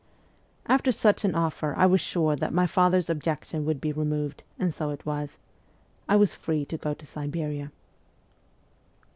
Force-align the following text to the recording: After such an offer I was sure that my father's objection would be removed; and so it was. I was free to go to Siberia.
After 0.65 0.91
such 0.91 1.23
an 1.25 1.35
offer 1.35 1.75
I 1.77 1.85
was 1.85 2.01
sure 2.01 2.35
that 2.35 2.51
my 2.51 2.65
father's 2.65 3.07
objection 3.07 3.65
would 3.67 3.79
be 3.79 3.91
removed; 3.91 4.41
and 4.57 4.73
so 4.73 4.89
it 4.89 5.05
was. 5.05 5.37
I 6.09 6.15
was 6.15 6.33
free 6.33 6.65
to 6.65 6.77
go 6.79 6.95
to 6.95 7.05
Siberia. 7.05 7.71